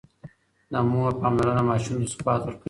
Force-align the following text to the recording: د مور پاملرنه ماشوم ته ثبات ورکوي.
د 0.71 0.73
مور 0.91 1.11
پاملرنه 1.21 1.63
ماشوم 1.69 1.99
ته 2.03 2.09
ثبات 2.13 2.41
ورکوي. 2.43 2.59